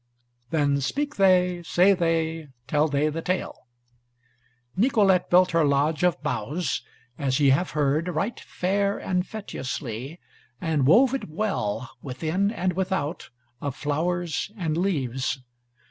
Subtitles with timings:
[0.49, 3.67] Then speak they, say they, tell they the Tale:
[4.75, 6.81] Nicolete built her lodge of boughs,
[7.19, 10.17] as ye have heard, right fair and feteously,
[10.59, 13.29] and wove it well, within and without,
[13.61, 15.37] of flowers and leaves.